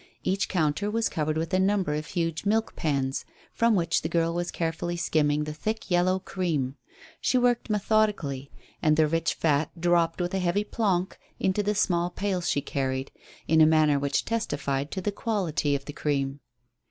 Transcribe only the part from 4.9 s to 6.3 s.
skimming the thick, yellow